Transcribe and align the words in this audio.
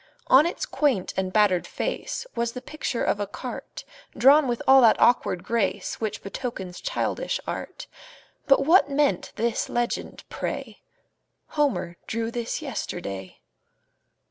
On 0.25 0.47
its 0.47 0.65
quaint 0.65 1.13
and 1.15 1.31
battered 1.31 1.67
face 1.67 2.25
Was 2.35 2.53
the 2.53 2.59
picture 2.63 3.03
of 3.03 3.19
a 3.19 3.27
cart, 3.27 3.83
Drawn 4.17 4.47
with 4.47 4.63
all 4.67 4.81
that 4.81 4.99
awkward 4.99 5.43
grace 5.43 6.01
Which 6.01 6.23
betokens 6.23 6.81
childish 6.81 7.39
art; 7.45 7.85
But 8.47 8.65
what 8.65 8.89
meant 8.89 9.31
this 9.35 9.69
legend, 9.69 10.23
pray: 10.27 10.81
"Homer 11.49 11.97
drew 12.07 12.31
this 12.31 12.63
yesterday?" 12.63 13.41